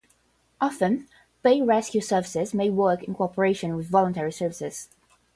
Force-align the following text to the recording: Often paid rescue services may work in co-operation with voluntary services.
Often 0.59 1.07
paid 1.43 1.67
rescue 1.67 2.01
services 2.01 2.55
may 2.55 2.71
work 2.71 3.03
in 3.03 3.13
co-operation 3.13 3.75
with 3.75 3.87
voluntary 3.91 4.31
services. 4.31 4.89